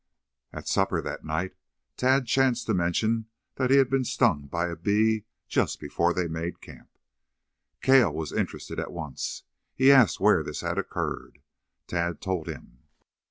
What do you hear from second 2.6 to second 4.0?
to mention that he had